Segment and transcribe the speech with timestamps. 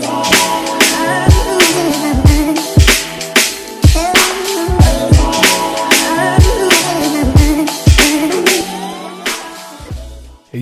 [0.00, 0.25] today.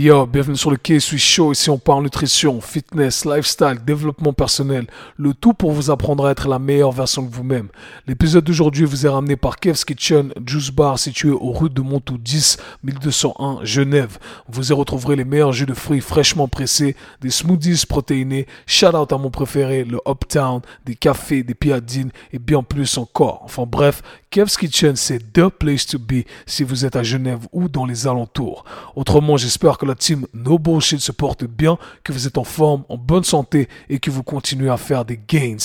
[0.04, 1.52] Bienvenue sur le K-Swiss Show.
[1.52, 4.86] Ici, on parle nutrition, fitness, lifestyle, développement personnel.
[5.16, 7.68] Le tout pour vous apprendre à être la meilleure version de vous-même.
[8.06, 12.18] L'épisode d'aujourd'hui vous est ramené par Kev's Kitchen, Juice Bar situé au rue de Montou
[12.18, 14.18] 10, 1201, Genève.
[14.46, 19.10] Vous y retrouverez les meilleurs jus de fruits fraîchement pressés, des smoothies protéinés, shout out
[19.10, 23.40] à mon préféré, le Uptown, des cafés, des piadines et bien plus encore.
[23.44, 27.68] Enfin bref, Kev's Kitchen, c'est the place to be si vous êtes à Genève ou
[27.68, 28.64] dans les alentours.
[28.96, 32.84] Autrement, j'espère que la team No Bullshit se porte bien, que vous êtes en forme,
[32.88, 35.56] en bonne santé et que vous continuez à faire des gains.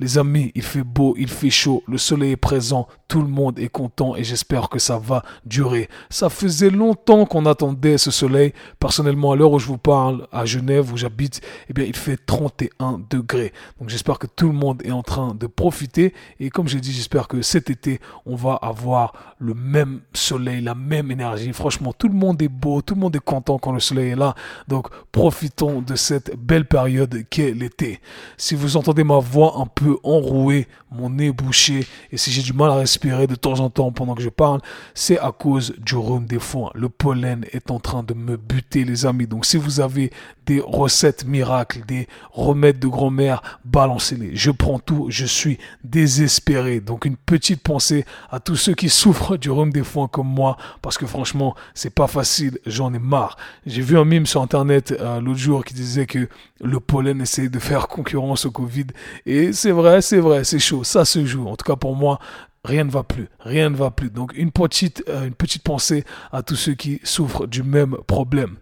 [0.00, 3.58] Les amis, il fait beau, il fait chaud, le soleil est présent, tout le monde
[3.58, 5.88] est content et j'espère que ça va durer.
[6.10, 8.52] Ça faisait longtemps qu'on attendait ce soleil.
[8.78, 12.16] Personnellement, à l'heure où je vous parle, à Genève où j'habite, eh bien, il fait
[12.16, 13.52] 31 degrés.
[13.78, 16.92] Donc j'espère que tout le monde est en train de profiter et comme j'ai dit,
[16.92, 21.52] j'espère que cet été, on va avoir le même soleil, la même énergie.
[21.52, 24.16] Franchement, tout le monde est beau, tout le monde est content quand le soleil est
[24.16, 24.34] là.
[24.68, 28.00] Donc, profitons de cette belle période qu'est l'été.
[28.36, 32.52] Si vous entendez ma voix un peu enrouée, mon nez bouché, et si j'ai du
[32.52, 34.60] mal à respirer de temps en temps pendant que je parle,
[34.94, 36.70] c'est à cause du rhume des foins.
[36.74, 39.26] Le pollen est en train de me buter, les amis.
[39.26, 40.10] Donc, si vous avez
[40.46, 44.36] des recettes miracles, des remèdes de grand-mère, balancez-les.
[44.36, 46.80] Je prends tout, je suis désespéré.
[46.80, 50.56] Donc, une petite pensée à tous ceux qui souffrent du rhume des foins comme moi,
[50.82, 53.36] parce que franchement, c'est pas facile, j'en ai marre.
[53.66, 56.28] J'ai vu un mime sur internet euh, l'autre jour qui disait que
[56.60, 58.88] le pollen essaie de faire concurrence au Covid,
[59.24, 61.48] et c'est vrai, c'est vrai, c'est chaud, ça se joue.
[61.48, 62.18] En tout cas pour moi,
[62.64, 64.10] rien ne va plus, rien ne va plus.
[64.10, 68.56] Donc une petite, euh, une petite pensée à tous ceux qui souffrent du même problème.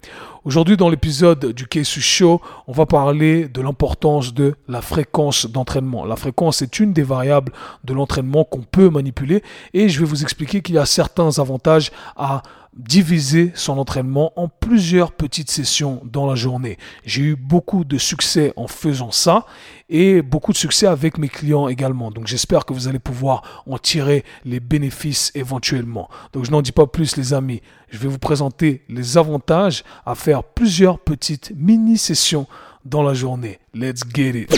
[0.44, 6.04] Aujourd'hui, dans l'épisode du Kesu Show, on va parler de l'importance de la fréquence d'entraînement.
[6.04, 7.52] La fréquence est une des variables
[7.84, 11.90] de l'entraînement qu'on peut manipuler et je vais vous expliquer qu'il y a certains avantages
[12.16, 12.42] à
[12.74, 16.78] diviser son entraînement en plusieurs petites sessions dans la journée.
[17.04, 19.46] J'ai eu beaucoup de succès en faisant ça
[19.88, 22.10] et beaucoup de succès avec mes clients également.
[22.10, 26.08] Donc j'espère que vous allez pouvoir en tirer les bénéfices éventuellement.
[26.32, 27.60] Donc je n'en dis pas plus les amis.
[27.90, 32.46] Je vais vous présenter les avantages à faire plusieurs petites mini-sessions
[32.84, 33.58] dans la journée.
[33.74, 34.50] Let's get it.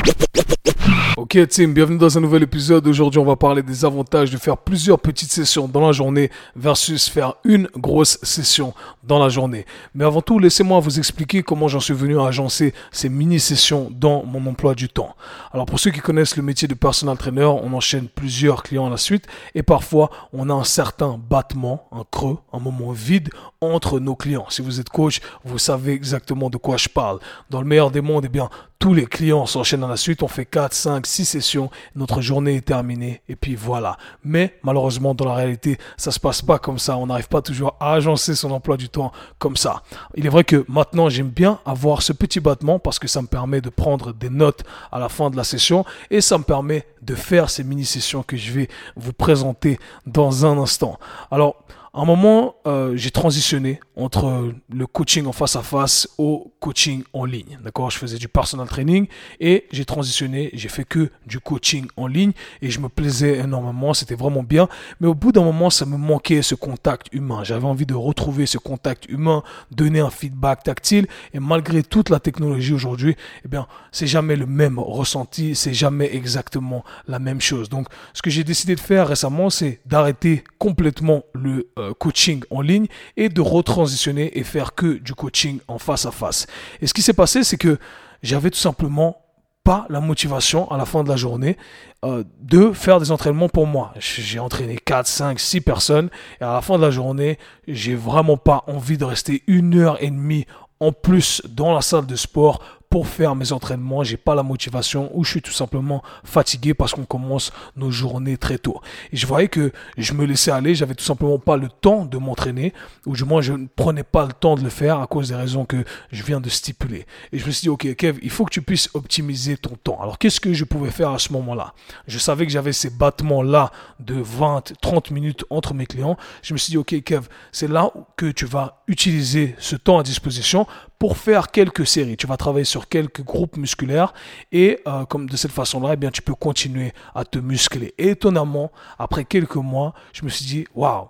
[1.16, 2.84] Ok team, bienvenue dans un nouvel épisode.
[2.88, 7.08] Aujourd'hui on va parler des avantages de faire plusieurs petites sessions dans la journée versus
[7.08, 8.74] faire une grosse session
[9.04, 9.66] dans la journée.
[9.94, 14.24] Mais avant tout, laissez-moi vous expliquer comment j'en suis venu à agencer ces mini-sessions dans
[14.24, 15.14] mon emploi du temps.
[15.52, 18.90] Alors pour ceux qui connaissent le métier de personal trainer, on enchaîne plusieurs clients à
[18.90, 23.30] la suite et parfois on a un certain battement, un creux, un moment vide
[23.60, 24.46] entre nos clients.
[24.48, 27.20] Si vous êtes coach, vous savez exactement de quoi je parle.
[27.50, 28.50] Dans le meilleur des mondes, eh bien,
[28.84, 32.56] tous les clients s'enchaînent à la suite, on fait 4, 5, 6 sessions, notre journée
[32.56, 33.96] est terminée et puis voilà.
[34.24, 37.76] Mais malheureusement dans la réalité, ça se passe pas comme ça, on n'arrive pas toujours
[37.80, 39.82] à agencer son emploi du temps comme ça.
[40.14, 43.26] Il est vrai que maintenant j'aime bien avoir ce petit battement parce que ça me
[43.26, 46.86] permet de prendre des notes à la fin de la session et ça me permet
[47.02, 50.98] de faire ces mini-sessions que je vais vous présenter dans un instant.
[51.30, 51.56] Alors,
[52.00, 57.24] un moment, euh, j'ai transitionné entre le coaching en face à face au coaching en
[57.24, 57.58] ligne.
[57.62, 57.90] D'accord?
[57.92, 59.06] Je faisais du personal training
[59.38, 62.32] et j'ai transitionné, j'ai fait que du coaching en ligne
[62.62, 64.68] et je me plaisais énormément, c'était vraiment bien.
[64.98, 67.44] Mais au bout d'un moment, ça me manquait ce contact humain.
[67.44, 72.18] J'avais envie de retrouver ce contact humain, donner un feedback tactile et malgré toute la
[72.18, 77.68] technologie aujourd'hui, eh bien, c'est jamais le même ressenti, c'est jamais exactement la même chose.
[77.68, 82.60] Donc, ce que j'ai décidé de faire récemment, c'est d'arrêter complètement le euh, coaching en
[82.60, 82.86] ligne
[83.16, 86.46] et de retransitionner et faire que du coaching en face à face.
[86.80, 87.78] Et ce qui s'est passé, c'est que
[88.22, 89.18] j'avais tout simplement
[89.64, 91.56] pas la motivation à la fin de la journée
[92.04, 93.94] euh, de faire des entraînements pour moi.
[93.98, 98.36] J'ai entraîné 4, 5, 6 personnes et à la fin de la journée, j'ai vraiment
[98.36, 100.46] pas envie de rester une heure et demie
[100.80, 102.62] en plus dans la salle de sport
[102.94, 106.92] pour faire mes entraînements, j'ai pas la motivation ou je suis tout simplement fatigué parce
[106.94, 108.80] qu'on commence nos journées très tôt.
[109.10, 112.16] Et je voyais que je me laissais aller, j'avais tout simplement pas le temps de
[112.18, 112.72] m'entraîner
[113.04, 115.34] ou du moins je ne prenais pas le temps de le faire à cause des
[115.34, 115.82] raisons que
[116.12, 117.04] je viens de stipuler.
[117.32, 120.00] Et je me suis dit OK Kev, il faut que tu puisses optimiser ton temps.
[120.00, 121.74] Alors qu'est-ce que je pouvais faire à ce moment-là?
[122.06, 126.16] Je savais que j'avais ces battements là de 20 30 minutes entre mes clients.
[126.42, 130.04] Je me suis dit OK Kev, c'est là que tu vas utiliser ce temps à
[130.04, 130.68] disposition
[130.98, 132.16] pour faire quelques séries.
[132.16, 134.14] Tu vas travailler sur quelques groupes musculaires
[134.52, 137.94] et euh, comme de cette façon-là, eh bien, tu peux continuer à te muscler.
[137.98, 141.08] Étonnamment, après quelques mois, je me suis dit, waouh,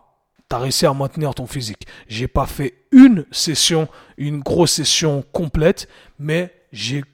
[0.48, 1.86] tu as réussi à maintenir ton physique.
[2.08, 5.88] J'ai pas fait une session, une grosse session complète,
[6.18, 7.04] mais j'ai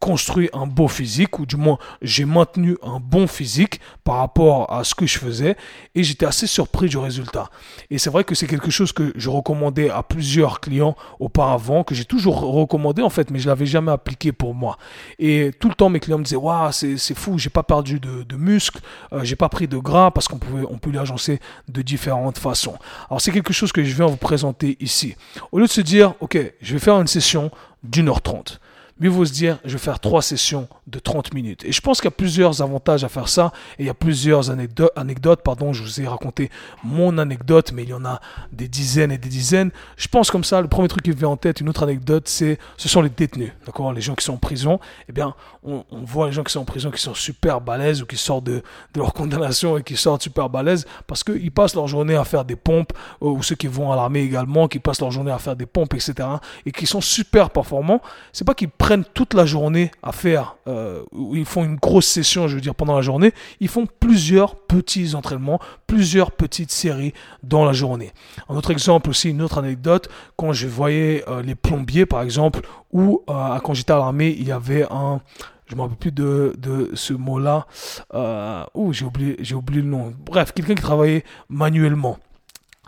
[0.00, 4.82] construit un beau physique, ou du moins j'ai maintenu un bon physique par rapport à
[4.82, 5.56] ce que je faisais,
[5.94, 7.50] et j'étais assez surpris du résultat.
[7.90, 11.94] Et c'est vrai que c'est quelque chose que je recommandais à plusieurs clients auparavant, que
[11.94, 14.78] j'ai toujours recommandé en fait, mais je l'avais jamais appliqué pour moi.
[15.18, 18.00] Et tout le temps mes clients me disaient, waouh, c'est, c'est fou, j'ai pas perdu
[18.00, 18.80] de, de muscles,
[19.12, 22.76] euh, j'ai pas pris de gras, parce qu'on pouvait, on peut l'agencer de différentes façons.
[23.10, 25.14] Alors c'est quelque chose que je viens vous présenter ici.
[25.52, 27.50] Au lieu de se dire, ok, je vais faire une session
[27.82, 28.60] d'une heure trente
[29.00, 31.64] mieux vaut se dire, je vais faire trois sessions de 30 minutes.
[31.64, 33.94] Et je pense qu'il y a plusieurs avantages à faire ça, et il y a
[33.94, 36.50] plusieurs anecdotes, pardon, je vous ai raconté
[36.84, 38.20] mon anecdote, mais il y en a
[38.52, 39.70] des dizaines et des dizaines.
[39.96, 42.28] Je pense comme ça, le premier truc qui me vient en tête, une autre anecdote,
[42.28, 45.84] c'est, ce sont les détenus, d'accord, les gens qui sont en prison, eh bien, on,
[46.04, 48.62] voit les gens qui sont en prison qui sont super balèzes, ou qui sortent de,
[48.94, 52.44] de leur condamnation et qui sortent super balèzes, parce qu'ils passent leur journée à faire
[52.44, 55.56] des pompes, ou ceux qui vont à l'armée également, qui passent leur journée à faire
[55.56, 56.28] des pompes, etc.,
[56.66, 58.02] et qui sont super performants.
[58.32, 61.02] C'est pas qu'ils toute la journée à faire, euh,
[61.32, 65.14] ils font une grosse session, je veux dire, pendant la journée, ils font plusieurs petits
[65.14, 68.12] entraînements, plusieurs petites séries dans la journée.
[68.48, 72.60] Un autre exemple aussi, une autre anecdote, quand je voyais euh, les plombiers, par exemple,
[72.92, 75.20] ou euh, quand j'étais à l'armée, il y avait un,
[75.66, 77.66] je me rappelle plus de, de ce mot-là,
[78.14, 80.12] euh, j'ai oublié, j'ai oublié le nom.
[80.26, 82.18] Bref, quelqu'un qui travaillait manuellement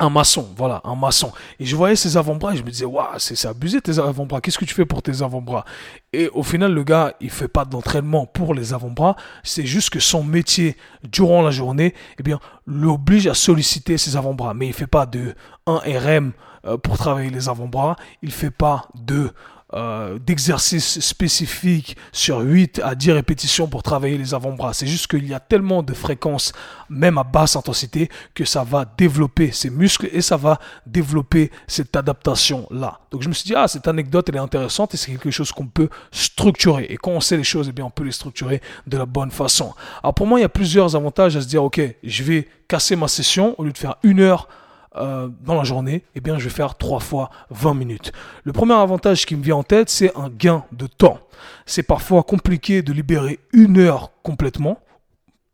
[0.03, 1.33] un maçon, voilà, un maçon.
[1.61, 4.41] Et je voyais ses avant-bras et je me disais, waouh, c'est abusé tes avant-bras.
[4.41, 5.65] Qu'est-ce que tu fais pour tes avant-bras?
[6.13, 9.15] Et au final, le gars, il fait pas d'entraînement pour les avant-bras.
[9.45, 14.55] C'est juste que son métier durant la journée, eh bien, l'oblige à solliciter ses avant-bras.
[14.55, 16.33] Mais il fait pas de 1 RM
[16.67, 17.95] euh, pour travailler les avant-bras.
[18.23, 19.31] Il fait pas de
[19.75, 24.75] euh, d'exercices spécifiques sur 8 à 10 répétitions pour travailler les avant-bras.
[24.75, 26.53] C'est juste qu'il y a tellement de fréquences,
[26.91, 31.97] même à basse intensité, que ça va développer ses muscles et ça va développer cette
[31.97, 33.01] adaptation-là.
[33.11, 35.53] Donc je me suis dit, ah, cette anecdote, elle est intéressante et c'est quelque chose
[35.53, 36.87] qu'on peut structurer.
[36.91, 39.31] Et quand on sait les choses, eh bien, on peut les structurer de la bonne
[39.31, 39.75] façon.
[40.03, 42.97] Alors pour moi, il y a plusieurs avantages à se dire, ok, je vais casser
[42.97, 44.49] ma session au lieu de faire une heure
[44.97, 48.13] euh, dans la journée, eh bien, je vais faire trois fois 20 minutes.
[48.45, 51.19] Le premier avantage qui me vient en tête, c'est un gain de temps.
[51.67, 54.81] C'est parfois compliqué de libérer une heure complètement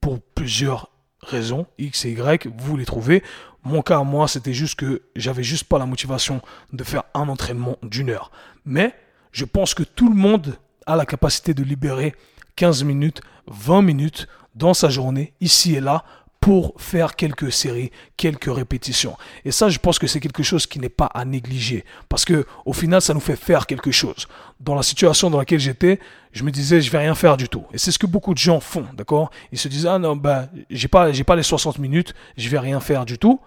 [0.00, 0.90] pour plusieurs
[1.20, 3.22] raisons, X et Y, vous les trouvez.
[3.64, 6.40] Mon cas, moi, c'était juste que j'avais juste pas la motivation
[6.72, 8.30] de faire un entraînement d'une heure.
[8.64, 8.94] Mais
[9.32, 10.56] je pense que tout le monde
[10.86, 12.14] a la capacité de libérer
[12.56, 16.04] 15 minutes, 20 minutes dans sa journée, ici et là,
[16.48, 19.18] pour faire quelques séries, quelques répétitions.
[19.44, 22.46] Et ça, je pense que c'est quelque chose qui n'est pas à négliger parce que
[22.64, 24.26] au final, ça nous fait faire quelque chose.
[24.58, 26.00] Dans la situation dans laquelle j'étais,
[26.32, 27.64] je me disais, je vais rien faire du tout.
[27.74, 29.30] Et c'est ce que beaucoup de gens font, d'accord?
[29.52, 32.58] Ils se disent, ah non, ben, j'ai pas, j'ai pas les 60 minutes, je vais
[32.58, 33.40] rien faire du tout.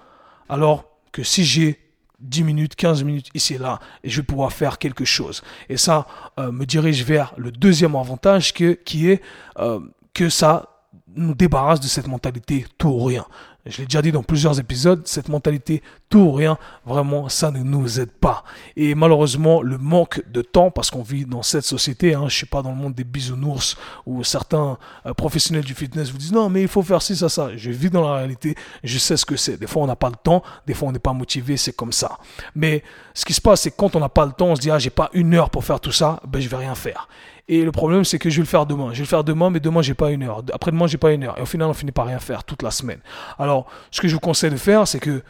[0.47, 1.79] Alors que si j'ai
[2.19, 5.41] 10 minutes, 15 minutes ici et là, je vais pouvoir faire quelque chose.
[5.69, 6.05] Et ça
[6.37, 9.23] euh, me dirige vers le deuxième avantage que, qui est
[9.57, 9.79] euh,
[10.13, 10.70] que ça
[11.15, 13.25] nous débarrasse de cette mentalité tout ou rien.
[13.65, 17.59] Je l'ai déjà dit dans plusieurs épisodes, cette mentalité tout ou rien, vraiment, ça ne
[17.59, 18.43] nous aide pas.
[18.75, 22.47] Et malheureusement, le manque de temps, parce qu'on vit dans cette société, hein, je suis
[22.47, 23.77] pas dans le monde des bisounours,
[24.07, 27.29] où certains euh, professionnels du fitness vous disent non, mais il faut faire ci, ça,
[27.29, 27.55] ça.
[27.55, 29.57] Je vis dans la réalité, je sais ce que c'est.
[29.57, 31.93] Des fois, on n'a pas le temps, des fois, on n'est pas motivé, c'est comme
[31.93, 32.17] ça.
[32.55, 34.71] Mais ce qui se passe, c'est quand on n'a pas le temps, on se dit,
[34.71, 37.07] ah, j'ai pas une heure pour faire tout ça, ben, je vais rien faire.
[37.47, 38.89] Et le problème, c'est que je vais le faire demain.
[38.91, 40.43] Je vais le faire demain, mais demain, j'ai pas une heure.
[40.53, 41.37] Après-demain, j'ai pas une heure.
[41.37, 42.99] Et au final, on finit par rien faire toute la semaine.
[43.39, 45.21] Alors, ce que je vous conseille de faire, c'est que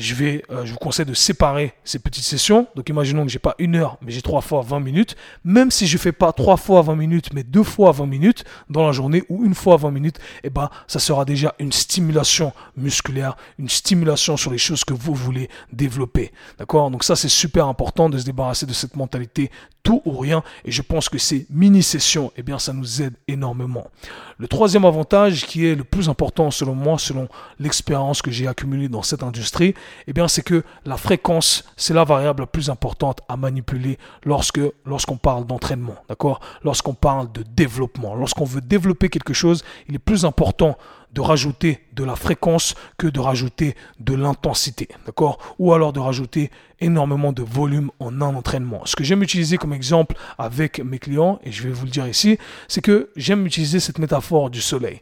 [0.00, 2.66] je vais, euh, je vous conseille de séparer ces petites sessions.
[2.74, 5.16] Donc, imaginons que j'ai pas une heure, mais j'ai trois fois 20 minutes.
[5.44, 8.86] Même si je fais pas trois fois 20 minutes, mais deux fois 20 minutes dans
[8.86, 13.36] la journée ou une fois 20 minutes, eh ben, ça sera déjà une stimulation musculaire,
[13.58, 16.32] une stimulation sur les choses que vous voulez développer.
[16.58, 16.90] D'accord?
[16.90, 19.50] Donc, ça, c'est super important de se débarrasser de cette mentalité
[19.82, 20.42] tout ou rien.
[20.64, 23.86] Et je pense que ces mini-sessions, eh bien, ça nous aide énormément.
[24.38, 27.28] Le troisième avantage, qui est le plus important selon moi, selon
[27.58, 29.74] l'expérience que j'ai accumulée dans cette industrie,
[30.06, 34.60] eh bien, c'est que la fréquence, c'est la variable la plus importante à manipuler lorsque,
[34.84, 36.40] lorsqu'on parle d'entraînement, d'accord?
[36.64, 38.14] Lorsqu'on parle de développement.
[38.14, 40.76] Lorsqu'on veut développer quelque chose, il est plus important
[41.12, 45.38] de rajouter de la fréquence que de rajouter de l'intensité, d'accord?
[45.58, 48.82] Ou alors de rajouter énormément de volume en un entraînement.
[48.84, 52.06] Ce que j'aime utiliser comme exemple avec mes clients, et je vais vous le dire
[52.06, 55.00] ici, c'est que j'aime utiliser cette métaphore du soleil.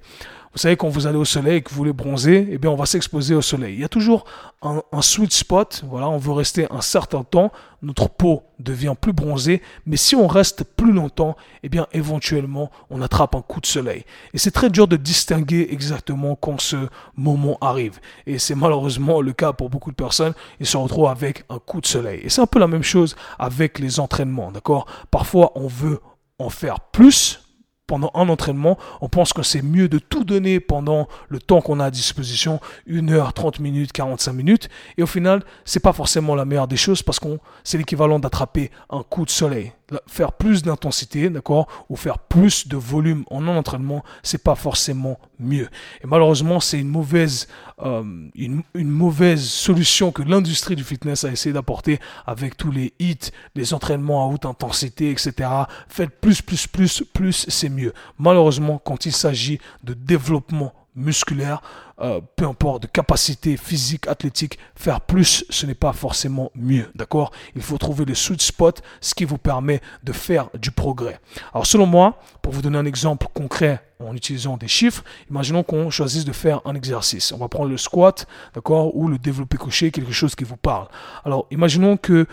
[0.52, 2.76] Vous savez, quand vous allez au soleil et que vous voulez bronzer, eh bien, on
[2.76, 3.74] va s'exposer au soleil.
[3.74, 4.24] Il y a toujours
[4.62, 5.84] un, sweet spot.
[5.86, 7.52] Voilà, on veut rester un certain temps.
[7.82, 9.62] Notre peau devient plus bronzée.
[9.86, 14.04] Mais si on reste plus longtemps, eh bien, éventuellement, on attrape un coup de soleil.
[14.32, 18.00] Et c'est très dur de distinguer exactement quand ce moment arrive.
[18.26, 20.32] Et c'est malheureusement le cas pour beaucoup de personnes.
[20.60, 22.20] Ils se retrouvent avec un coup de soleil.
[22.24, 24.86] Et c'est un peu la même chose avec les entraînements, d'accord?
[25.10, 26.00] Parfois, on veut
[26.38, 27.47] en faire plus
[27.88, 31.80] pendant un entraînement, on pense que c'est mieux de tout donner pendant le temps qu'on
[31.80, 34.68] a à disposition, 1 heure, 30 minutes, 45 minutes.
[34.98, 38.70] Et au final, c'est pas forcément la meilleure des choses parce qu'on, c'est l'équivalent d'attraper
[38.90, 39.72] un coup de soleil
[40.06, 45.68] faire plus d'intensité, d'accord, ou faire plus de volume en entraînement, c'est pas forcément mieux.
[46.02, 47.48] Et malheureusement, c'est une mauvaise,
[47.82, 48.02] euh,
[48.34, 53.72] une, mauvaise solution que l'industrie du fitness a essayé d'apporter avec tous les hits, les
[53.74, 55.48] entraînements à haute intensité, etc.
[55.88, 57.92] Faites plus, plus, plus, plus, c'est mieux.
[58.18, 61.62] Malheureusement, quand il s'agit de développement musculaire,
[62.00, 67.32] euh, peu importe, de capacité physique, athlétique, faire plus, ce n'est pas forcément mieux, d'accord?
[67.56, 71.20] Il faut trouver le sweet spot, ce qui vous permet de faire du progrès.
[71.54, 75.90] Alors selon moi, pour vous donner un exemple concret en utilisant des chiffres, imaginons qu'on
[75.90, 77.32] choisisse de faire un exercice.
[77.32, 80.88] On va prendre le squat, d'accord, ou le développé couché, quelque chose qui vous parle.
[81.24, 82.26] Alors imaginons que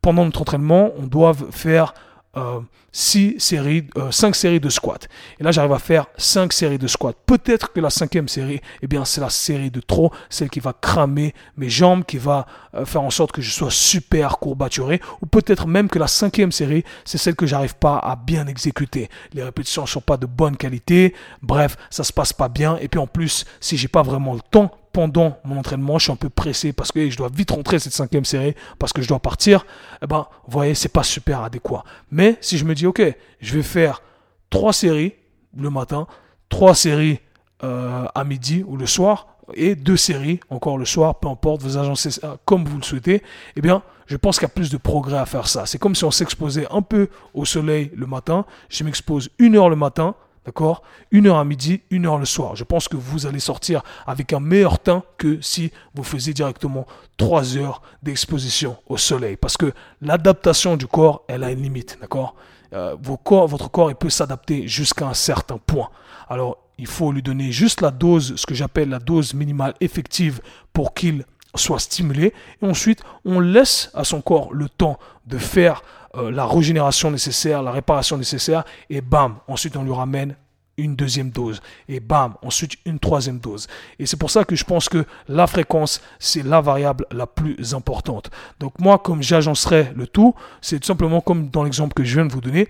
[0.00, 1.92] pendant notre entraînement, on doive faire
[2.36, 2.60] euh,
[2.92, 5.08] six séries, euh, cinq séries de squats.
[5.40, 7.12] Et là, j'arrive à faire cinq séries de squats.
[7.26, 10.72] Peut-être que la cinquième série, eh bien, c'est la série de trop, celle qui va
[10.72, 15.00] cramer mes jambes, qui va euh, faire en sorte que je sois super courbaturé.
[15.22, 19.08] Ou peut-être même que la cinquième série, c'est celle que j'arrive pas à bien exécuter.
[19.32, 21.14] Les répétitions sont pas de bonne qualité.
[21.42, 22.76] Bref, ça se passe pas bien.
[22.80, 26.12] Et puis en plus, si j'ai pas vraiment le temps pendant mon entraînement, je suis
[26.12, 29.08] un peu pressé parce que je dois vite rentrer cette cinquième série parce que je
[29.08, 29.64] dois partir,
[30.02, 31.84] eh ben, vous voyez, c'est pas super adéquat.
[32.10, 33.02] Mais si je me dis, ok,
[33.40, 34.02] je vais faire
[34.50, 35.14] trois séries
[35.56, 36.06] le matin,
[36.48, 37.20] trois séries
[37.62, 41.76] euh, à midi ou le soir, et deux séries encore le soir, peu importe, vous
[41.76, 43.22] agencez comme vous le souhaitez,
[43.56, 45.66] eh bien, je pense qu'il y a plus de progrès à faire ça.
[45.66, 48.44] C'est comme si on s'exposait un peu au soleil le matin.
[48.68, 50.14] Je m'expose une heure le matin,
[50.46, 50.82] D'accord?
[51.10, 52.56] Une heure à midi, une heure le soir.
[52.56, 56.86] Je pense que vous allez sortir avec un meilleur teint que si vous faisiez directement
[57.18, 59.36] trois heures d'exposition au soleil.
[59.36, 61.98] Parce que l'adaptation du corps, elle a une limite.
[62.00, 62.34] D'accord?
[62.72, 65.90] Euh, Votre corps, il peut s'adapter jusqu'à un certain point.
[66.28, 70.40] Alors, il faut lui donner juste la dose, ce que j'appelle la dose minimale effective
[70.72, 72.32] pour qu'il soit stimulé.
[72.62, 75.82] Et ensuite, on laisse à son corps le temps de faire
[76.16, 80.34] euh, la régénération nécessaire, la réparation nécessaire, et bam, ensuite on lui ramène
[80.76, 83.66] une deuxième dose, et bam, ensuite une troisième dose.
[83.98, 87.74] Et c'est pour ça que je pense que la fréquence, c'est la variable la plus
[87.74, 88.30] importante.
[88.58, 92.26] Donc moi, comme j'agencerai le tout, c'est tout simplement comme dans l'exemple que je viens
[92.26, 92.68] de vous donner,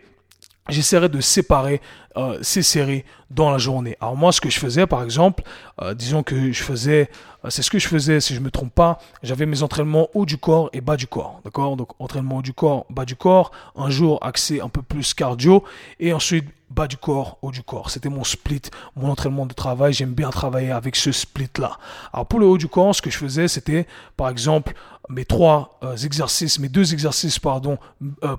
[0.71, 1.81] j'essaierai de séparer
[2.17, 3.97] euh, ces séries dans la journée.
[4.01, 5.45] Alors moi, ce que je faisais, par exemple,
[5.81, 7.09] euh, disons que je faisais,
[7.45, 10.27] euh, c'est ce que je faisais, si je me trompe pas, j'avais mes entraînements haut
[10.27, 11.77] du corps et bas du corps, d'accord?
[11.77, 15.63] Donc entraînement haut du corps, bas du corps, un jour axé un peu plus cardio,
[16.01, 17.91] et ensuite bas du corps, haut du corps.
[17.91, 18.63] C'était mon split,
[18.97, 19.93] mon entraînement de travail.
[19.93, 21.79] J'aime bien travailler avec ce split-là.
[22.13, 23.87] Alors pour le haut du corps, ce que je faisais, c'était
[24.17, 24.75] par exemple
[25.09, 27.79] mes trois exercices, mes deux exercices, pardon,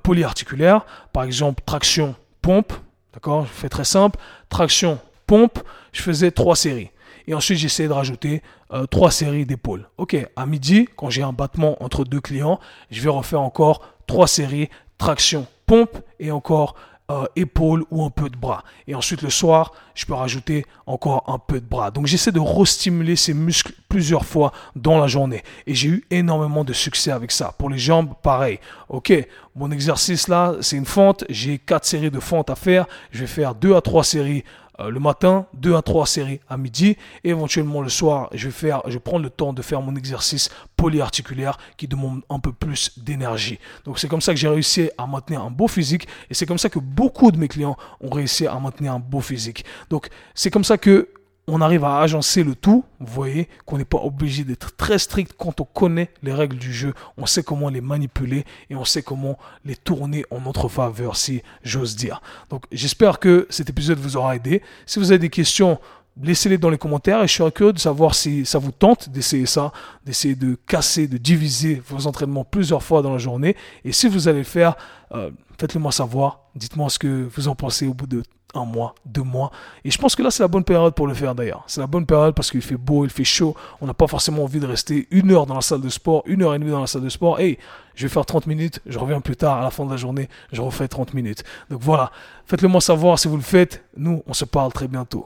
[0.04, 0.86] polyarticulaires.
[1.12, 2.74] Par exemple, traction, pompe,
[3.14, 4.20] D'accord Je fais très simple.
[4.50, 5.60] Traction, pompe,
[5.92, 6.92] je faisais trois séries.
[7.28, 8.42] Et ensuite, j'essayais de rajouter
[8.74, 9.88] euh, trois séries d'épaules.
[9.98, 14.28] Ok, à midi, quand j'ai un battement entre deux clients, je vais refaire encore trois
[14.28, 16.76] séries traction, pompe et encore
[17.12, 18.64] euh, épaules ou un peu de bras.
[18.88, 21.92] Et ensuite, le soir, je peux rajouter encore un peu de bras.
[21.92, 25.44] Donc, j'essaie de restimuler ces muscles plusieurs fois dans la journée.
[25.68, 27.54] Et j'ai eu énormément de succès avec ça.
[27.58, 28.60] Pour les jambes, pareil.
[28.90, 29.14] Ok,
[29.56, 31.26] mon exercice là, c'est une fente.
[31.30, 32.86] J'ai quatre séries de fentes à faire.
[33.12, 34.44] Je vais faire deux à trois séries
[34.82, 38.52] euh, le matin, deux à trois séries à midi, et éventuellement le soir, je vais
[38.52, 43.00] faire, je prends le temps de faire mon exercice polyarticulaire qui demande un peu plus
[43.00, 43.60] d'énergie.
[43.86, 46.58] Donc c'est comme ça que j'ai réussi à maintenir un beau physique, et c'est comme
[46.58, 49.66] ça que beaucoup de mes clients ont réussi à maintenir un beau physique.
[49.90, 51.10] Donc c'est comme ça que
[51.54, 55.34] on arrive à agencer le tout, vous voyez, qu'on n'est pas obligé d'être très strict
[55.38, 59.02] quand on connaît les règles du jeu, on sait comment les manipuler et on sait
[59.02, 62.22] comment les tourner en notre faveur, si j'ose dire.
[62.50, 64.62] Donc j'espère que cet épisode vous aura aidé.
[64.86, 65.78] Si vous avez des questions,
[66.24, 69.46] laissez-les dans les commentaires et je serais curieux de savoir si ça vous tente d'essayer
[69.46, 69.72] ça,
[70.06, 73.56] d'essayer de casser, de diviser vos entraînements plusieurs fois dans la journée.
[73.86, 74.76] Et si vous allez le faire,
[75.14, 76.40] euh, faites-le moi savoir.
[76.56, 78.24] Dites-moi ce que vous en pensez au bout de
[78.54, 79.52] un mois, deux mois.
[79.84, 81.64] Et je pense que là, c'est la bonne période pour le faire d'ailleurs.
[81.68, 83.56] C'est la bonne période parce qu'il fait beau, il fait chaud.
[83.80, 86.42] On n'a pas forcément envie de rester une heure dans la salle de sport, une
[86.44, 87.40] heure et demie dans la salle de sport.
[87.40, 87.58] Hey,
[87.96, 90.30] je vais faire 30 minutes, je reviens plus tard à la fin de la journée,
[90.52, 91.44] je refais 30 minutes.
[91.70, 92.12] Donc voilà,
[92.46, 93.84] faites-le moi savoir si vous le faites.
[93.96, 95.26] Nous, on se parle très bientôt.